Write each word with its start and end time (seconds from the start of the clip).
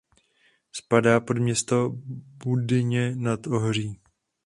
Spadá 0.71 1.19
pod 1.19 1.37
město 1.37 1.89
Budyně 2.45 3.15
nad 3.15 3.47
Ohří. 3.47 3.99